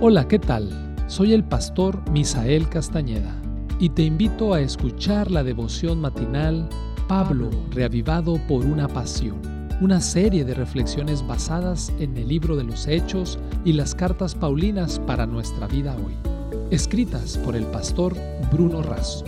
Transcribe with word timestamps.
Hola, 0.00 0.26
¿qué 0.26 0.38
tal? 0.38 0.70
Soy 1.06 1.32
el 1.32 1.44
pastor 1.44 2.10
Misael 2.10 2.68
Castañeda 2.68 3.40
y 3.78 3.90
te 3.90 4.02
invito 4.02 4.52
a 4.52 4.60
escuchar 4.60 5.30
la 5.30 5.44
devoción 5.44 6.00
matinal 6.00 6.68
Pablo, 7.08 7.48
reavivado 7.70 8.38
por 8.48 8.66
una 8.66 8.88
pasión, 8.88 9.40
una 9.80 10.00
serie 10.00 10.44
de 10.44 10.52
reflexiones 10.52 11.26
basadas 11.26 11.92
en 12.00 12.16
el 12.16 12.28
libro 12.28 12.56
de 12.56 12.64
los 12.64 12.86
Hechos 12.88 13.38
y 13.64 13.72
las 13.72 13.94
cartas 13.94 14.34
Paulinas 14.34 14.98
para 14.98 15.26
nuestra 15.26 15.68
vida 15.68 15.96
hoy, 15.96 16.14
escritas 16.70 17.38
por 17.38 17.54
el 17.54 17.64
pastor 17.66 18.14
Bruno 18.50 18.82
Razo. 18.82 19.24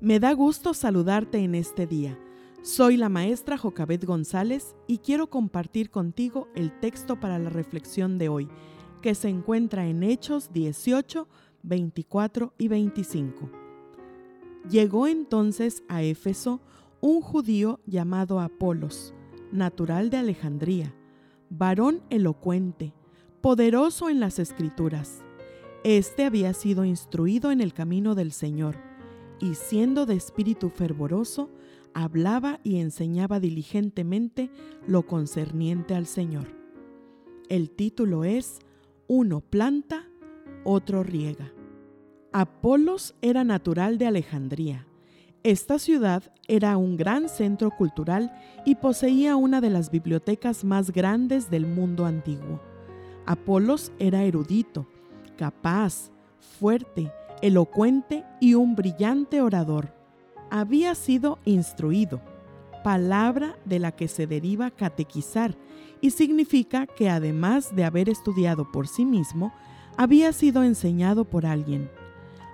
Me 0.00 0.20
da 0.20 0.32
gusto 0.32 0.74
saludarte 0.74 1.38
en 1.38 1.54
este 1.54 1.86
día. 1.86 2.18
Soy 2.66 2.96
la 2.96 3.08
maestra 3.08 3.56
Jocabet 3.56 4.04
González 4.04 4.74
y 4.88 4.98
quiero 4.98 5.30
compartir 5.30 5.88
contigo 5.88 6.48
el 6.56 6.76
texto 6.80 7.20
para 7.20 7.38
la 7.38 7.48
reflexión 7.48 8.18
de 8.18 8.28
hoy, 8.28 8.48
que 9.02 9.14
se 9.14 9.28
encuentra 9.28 9.86
en 9.86 10.02
Hechos 10.02 10.52
18, 10.52 11.28
24 11.62 12.54
y 12.58 12.66
25. 12.66 13.50
Llegó 14.68 15.06
entonces 15.06 15.84
a 15.86 16.02
Éfeso 16.02 16.60
un 17.00 17.20
judío 17.20 17.78
llamado 17.86 18.40
Apolos, 18.40 19.14
natural 19.52 20.10
de 20.10 20.16
Alejandría, 20.16 20.92
varón 21.50 22.02
elocuente, 22.10 22.94
poderoso 23.42 24.10
en 24.10 24.18
las 24.18 24.40
escrituras. 24.40 25.22
Este 25.84 26.24
había 26.24 26.52
sido 26.52 26.84
instruido 26.84 27.52
en 27.52 27.60
el 27.60 27.72
camino 27.72 28.16
del 28.16 28.32
Señor, 28.32 28.76
y 29.40 29.54
siendo 29.54 30.06
de 30.06 30.14
espíritu 30.14 30.70
fervoroso, 30.70 31.50
hablaba 31.94 32.60
y 32.62 32.78
enseñaba 32.78 33.40
diligentemente 33.40 34.50
lo 34.86 35.06
concerniente 35.06 35.94
al 35.94 36.06
Señor. 36.06 36.46
El 37.48 37.70
título 37.70 38.24
es 38.24 38.58
Uno 39.06 39.40
planta, 39.40 40.08
otro 40.64 41.02
riega. 41.02 41.52
Apolos 42.32 43.14
era 43.22 43.44
natural 43.44 43.98
de 43.98 44.06
Alejandría. 44.06 44.86
Esta 45.42 45.78
ciudad 45.78 46.34
era 46.48 46.76
un 46.76 46.96
gran 46.96 47.28
centro 47.28 47.70
cultural 47.70 48.32
y 48.64 48.74
poseía 48.74 49.36
una 49.36 49.60
de 49.60 49.70
las 49.70 49.90
bibliotecas 49.90 50.64
más 50.64 50.90
grandes 50.90 51.50
del 51.50 51.66
mundo 51.66 52.04
antiguo. 52.04 52.60
Apolos 53.26 53.92
era 53.98 54.24
erudito, 54.24 54.86
capaz, 55.38 56.10
fuerte, 56.58 57.12
elocuente 57.42 58.24
y 58.40 58.54
un 58.54 58.76
brillante 58.76 59.40
orador 59.40 59.92
había 60.50 60.94
sido 60.94 61.38
instruido, 61.44 62.20
palabra 62.84 63.56
de 63.64 63.78
la 63.78 63.92
que 63.92 64.08
se 64.08 64.26
deriva 64.26 64.70
catequizar, 64.70 65.56
y 66.00 66.10
significa 66.10 66.86
que 66.86 67.08
además 67.08 67.74
de 67.74 67.84
haber 67.84 68.08
estudiado 68.08 68.70
por 68.70 68.86
sí 68.86 69.04
mismo, 69.04 69.52
había 69.96 70.32
sido 70.32 70.62
enseñado 70.62 71.24
por 71.24 71.46
alguien. 71.46 71.90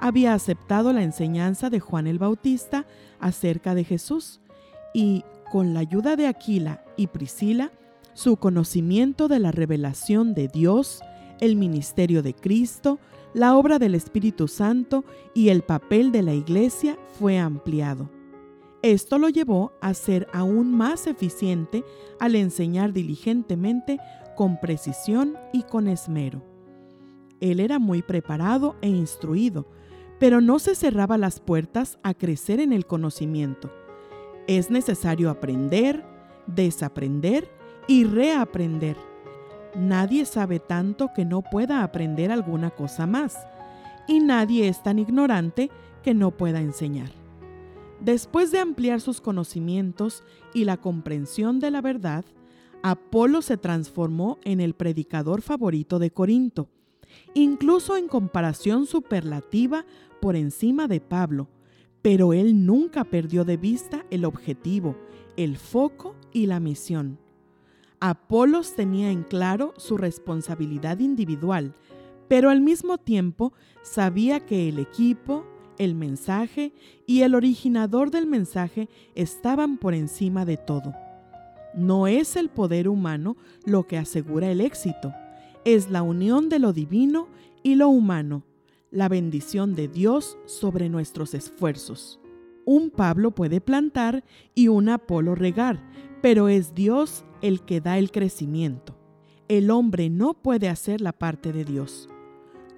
Había 0.00 0.34
aceptado 0.34 0.92
la 0.92 1.02
enseñanza 1.02 1.70
de 1.70 1.80
Juan 1.80 2.06
el 2.06 2.18
Bautista 2.18 2.86
acerca 3.20 3.74
de 3.74 3.84
Jesús 3.84 4.40
y, 4.92 5.24
con 5.50 5.72
la 5.72 5.80
ayuda 5.80 6.16
de 6.16 6.26
Aquila 6.26 6.84
y 6.96 7.06
Priscila, 7.06 7.72
su 8.14 8.36
conocimiento 8.36 9.28
de 9.28 9.38
la 9.38 9.52
revelación 9.52 10.34
de 10.34 10.48
Dios, 10.48 11.00
el 11.40 11.56
ministerio 11.56 12.22
de 12.22 12.34
Cristo, 12.34 12.98
la 13.34 13.56
obra 13.56 13.78
del 13.78 13.94
Espíritu 13.94 14.48
Santo 14.48 15.04
y 15.34 15.50
el 15.50 15.62
papel 15.62 16.12
de 16.12 16.22
la 16.22 16.34
Iglesia 16.34 16.98
fue 17.18 17.38
ampliado. 17.38 18.10
Esto 18.82 19.18
lo 19.18 19.28
llevó 19.28 19.72
a 19.80 19.92
ser 19.94 20.28
aún 20.32 20.72
más 20.72 21.06
eficiente 21.06 21.84
al 22.20 22.36
enseñar 22.36 22.92
diligentemente, 22.92 23.98
con 24.36 24.60
precisión 24.60 25.36
y 25.52 25.64
con 25.64 25.88
esmero. 25.88 26.44
Él 27.40 27.58
era 27.58 27.80
muy 27.80 28.02
preparado 28.02 28.76
e 28.80 28.88
instruido, 28.88 29.66
pero 30.20 30.40
no 30.40 30.58
se 30.58 30.74
cerraba 30.74 31.18
las 31.18 31.40
puertas 31.40 31.98
a 32.02 32.14
crecer 32.14 32.60
en 32.60 32.72
el 32.72 32.86
conocimiento. 32.86 33.70
Es 34.46 34.70
necesario 34.70 35.28
aprender, 35.28 36.04
desaprender 36.46 37.50
y 37.88 38.04
reaprender. 38.04 38.96
Nadie 39.74 40.24
sabe 40.24 40.58
tanto 40.58 41.10
que 41.14 41.24
no 41.24 41.42
pueda 41.42 41.82
aprender 41.82 42.32
alguna 42.32 42.70
cosa 42.70 43.06
más, 43.06 43.36
y 44.06 44.20
nadie 44.20 44.68
es 44.68 44.82
tan 44.82 44.98
ignorante 44.98 45.70
que 46.02 46.14
no 46.14 46.30
pueda 46.30 46.60
enseñar. 46.60 47.10
Después 48.00 48.52
de 48.52 48.60
ampliar 48.60 49.00
sus 49.00 49.20
conocimientos 49.20 50.22
y 50.54 50.64
la 50.64 50.76
comprensión 50.76 51.58
de 51.60 51.70
la 51.70 51.80
verdad, 51.80 52.24
Apolo 52.82 53.42
se 53.42 53.56
transformó 53.56 54.38
en 54.44 54.60
el 54.60 54.74
predicador 54.74 55.42
favorito 55.42 55.98
de 55.98 56.10
Corinto, 56.10 56.68
incluso 57.34 57.96
en 57.96 58.08
comparación 58.08 58.86
superlativa 58.86 59.84
por 60.20 60.36
encima 60.36 60.86
de 60.86 61.00
Pablo, 61.00 61.48
pero 62.02 62.32
él 62.32 62.64
nunca 62.64 63.04
perdió 63.04 63.44
de 63.44 63.56
vista 63.56 64.06
el 64.10 64.24
objetivo, 64.24 64.96
el 65.36 65.56
foco 65.56 66.14
y 66.32 66.46
la 66.46 66.60
misión. 66.60 67.18
Apolos 68.00 68.76
tenía 68.76 69.10
en 69.10 69.24
claro 69.24 69.74
su 69.76 69.96
responsabilidad 69.96 71.00
individual, 71.00 71.74
pero 72.28 72.50
al 72.50 72.60
mismo 72.60 72.98
tiempo 72.98 73.52
sabía 73.82 74.38
que 74.38 74.68
el 74.68 74.78
equipo, 74.78 75.44
el 75.78 75.96
mensaje 75.96 76.72
y 77.06 77.22
el 77.22 77.34
originador 77.34 78.12
del 78.12 78.26
mensaje 78.26 78.88
estaban 79.16 79.78
por 79.78 79.94
encima 79.94 80.44
de 80.44 80.56
todo. 80.56 80.94
No 81.74 82.06
es 82.06 82.36
el 82.36 82.50
poder 82.50 82.88
humano 82.88 83.36
lo 83.64 83.88
que 83.88 83.98
asegura 83.98 84.48
el 84.50 84.60
éxito, 84.60 85.12
es 85.64 85.90
la 85.90 86.02
unión 86.02 86.48
de 86.48 86.60
lo 86.60 86.72
divino 86.72 87.26
y 87.64 87.74
lo 87.74 87.88
humano, 87.88 88.44
la 88.92 89.08
bendición 89.08 89.74
de 89.74 89.88
Dios 89.88 90.38
sobre 90.46 90.88
nuestros 90.88 91.34
esfuerzos. 91.34 92.20
Un 92.70 92.90
Pablo 92.90 93.30
puede 93.30 93.62
plantar 93.62 94.24
y 94.54 94.68
un 94.68 94.90
Apolo 94.90 95.34
regar, 95.34 95.82
pero 96.20 96.48
es 96.48 96.74
Dios 96.74 97.24
el 97.40 97.62
que 97.62 97.80
da 97.80 97.96
el 97.96 98.10
crecimiento. 98.10 98.94
El 99.48 99.70
hombre 99.70 100.10
no 100.10 100.34
puede 100.34 100.68
hacer 100.68 101.00
la 101.00 101.12
parte 101.12 101.54
de 101.54 101.64
Dios. 101.64 102.10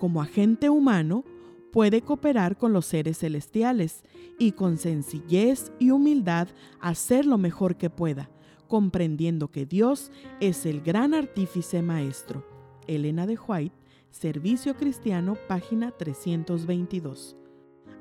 Como 0.00 0.20
agente 0.20 0.70
humano, 0.70 1.22
puede 1.70 2.02
cooperar 2.02 2.58
con 2.58 2.72
los 2.72 2.86
seres 2.86 3.18
celestiales 3.18 4.02
y 4.40 4.50
con 4.50 4.76
sencillez 4.76 5.70
y 5.78 5.92
humildad 5.92 6.48
hacer 6.80 7.24
lo 7.24 7.38
mejor 7.38 7.76
que 7.76 7.88
pueda, 7.88 8.28
comprendiendo 8.66 9.52
que 9.52 9.66
Dios 9.66 10.10
es 10.40 10.66
el 10.66 10.80
gran 10.80 11.14
artífice 11.14 11.80
maestro. 11.80 12.44
Elena 12.88 13.24
de 13.24 13.38
White, 13.38 13.76
Servicio 14.10 14.74
Cristiano, 14.74 15.36
página 15.46 15.92
322. 15.92 17.36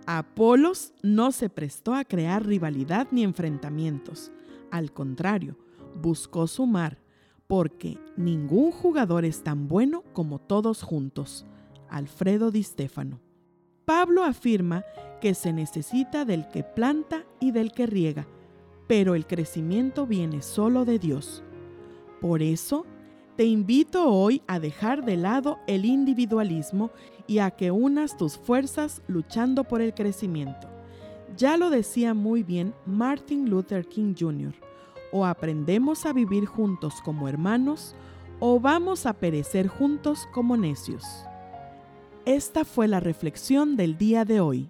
Apolos 0.08 0.94
no 1.02 1.32
se 1.32 1.50
prestó 1.50 1.96
a 1.96 2.04
crear 2.04 2.46
rivalidad 2.46 3.08
ni 3.12 3.24
enfrentamientos. 3.24 4.32
Al 4.70 4.92
contrario, 4.92 5.58
buscó 6.00 6.46
sumar, 6.46 7.00
porque 7.48 7.98
ningún 8.16 8.72
jugador 8.72 9.26
es 9.26 9.44
tan 9.44 9.68
bueno 9.68 10.04
como 10.14 10.40
todos 10.40 10.84
juntos. 10.84 11.46
Alfredo 11.90 12.52
Di 12.52 12.62
Stefano. 12.62 13.20
Pablo 13.86 14.24
afirma 14.24 14.84
que 15.22 15.34
se 15.34 15.54
necesita 15.54 16.26
del 16.26 16.48
que 16.50 16.64
planta 16.64 17.26
y 17.40 17.52
del 17.52 17.72
que 17.72 17.86
riega, 17.86 18.28
pero 18.88 19.16
el 19.16 19.26
crecimiento 19.26 20.06
viene 20.06 20.42
solo 20.42 20.86
de 20.86 21.00
Dios. 21.00 21.44
Por 22.22 22.42
eso, 22.42 22.86
te 23.36 23.46
invito 23.46 24.10
hoy 24.10 24.42
a 24.48 24.60
dejar 24.60 25.04
de 25.06 25.18
lado 25.18 25.60
el 25.68 25.86
individualismo 25.86 26.92
y 27.28 27.40
a 27.40 27.52
que 27.52 27.72
unas 27.72 28.18
tus 28.18 28.38
fuerzas 28.38 29.02
luchando 29.08 29.64
por 29.64 29.82
el 29.82 29.94
crecimiento. 29.94 30.68
Ya 31.38 31.58
lo 31.58 31.70
decía 31.70 32.14
muy 32.14 32.44
bien 32.44 32.74
Martin 32.86 33.50
Luther 33.50 33.86
King 33.88 34.14
Jr 34.18 34.66
o 35.16 35.26
aprendemos 35.26 36.06
a 36.06 36.12
vivir 36.12 36.46
juntos 36.46 36.96
como 37.02 37.30
hermanos, 37.30 37.96
o 38.42 38.60
vamos 38.60 39.06
a 39.06 39.14
perecer 39.14 39.70
juntos 39.70 40.28
como 40.34 40.58
necios. 40.58 41.06
Esta 42.26 42.66
fue 42.66 42.90
la 42.90 43.00
reflexión 43.00 43.78
del 43.78 43.98
día 43.98 44.26
de 44.26 44.42
hoy. 44.42 44.70